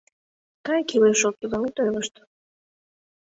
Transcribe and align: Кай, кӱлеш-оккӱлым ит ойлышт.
Кай, 0.65 0.81
кӱлеш-оккӱлым 0.89 1.63
ит 1.67 1.75
ойлышт. 1.83 2.13